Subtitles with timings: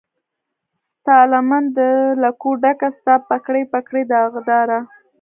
[0.83, 1.79] ستالمن د
[2.23, 4.79] لکو ډکه، ستا پګړۍ، پګړۍ داغداره